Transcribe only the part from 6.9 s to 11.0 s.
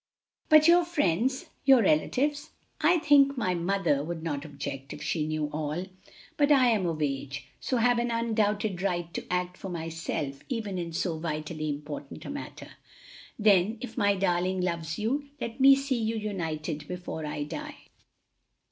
age, so have an undoubted right to act for myself even in